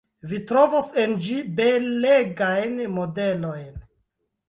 Vi 0.29 0.37
trovos 0.51 0.87
en 1.01 1.13
ĝi 1.27 1.37
belegajn 1.61 2.77
modelojn. 2.99 3.73